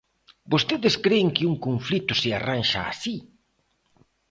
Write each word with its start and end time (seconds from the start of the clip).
¿Vostedes 0.51 0.95
cren 1.05 1.27
que 1.35 1.47
un 1.51 1.55
conflito 1.65 2.11
se 2.21 2.29
arranxa 2.37 2.79
así? 2.91 3.15